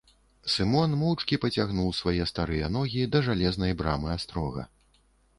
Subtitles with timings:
[0.51, 4.65] Сымон моўчкі пацягнуў свае старыя ногі да жалезнай брамы астрога.